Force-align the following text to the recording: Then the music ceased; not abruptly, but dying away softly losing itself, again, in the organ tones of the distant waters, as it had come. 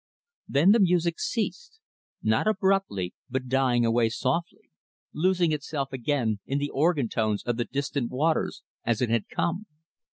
Then 0.47 0.71
the 0.71 0.79
music 0.79 1.19
ceased; 1.19 1.79
not 2.23 2.47
abruptly, 2.47 3.13
but 3.29 3.47
dying 3.47 3.85
away 3.85 4.09
softly 4.09 4.71
losing 5.13 5.51
itself, 5.51 5.93
again, 5.93 6.39
in 6.47 6.57
the 6.57 6.71
organ 6.71 7.07
tones 7.07 7.43
of 7.43 7.57
the 7.57 7.65
distant 7.65 8.09
waters, 8.09 8.63
as 8.83 9.03
it 9.03 9.11
had 9.11 9.29
come. 9.29 9.67